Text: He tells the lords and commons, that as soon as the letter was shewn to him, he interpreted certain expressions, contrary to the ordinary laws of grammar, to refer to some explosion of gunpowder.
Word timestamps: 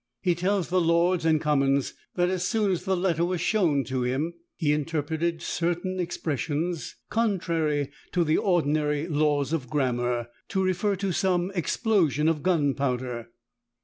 He 0.23 0.33
tells 0.33 0.69
the 0.69 0.81
lords 0.81 1.25
and 1.25 1.39
commons, 1.39 1.93
that 2.15 2.27
as 2.27 2.43
soon 2.43 2.71
as 2.71 2.85
the 2.85 2.97
letter 2.97 3.23
was 3.23 3.39
shewn 3.39 3.83
to 3.83 4.01
him, 4.01 4.33
he 4.55 4.73
interpreted 4.73 5.43
certain 5.43 5.99
expressions, 5.99 6.95
contrary 7.11 7.91
to 8.13 8.23
the 8.23 8.37
ordinary 8.39 9.07
laws 9.07 9.53
of 9.53 9.69
grammar, 9.69 10.29
to 10.47 10.63
refer 10.63 10.95
to 10.95 11.11
some 11.11 11.51
explosion 11.53 12.27
of 12.27 12.41
gunpowder. 12.41 13.29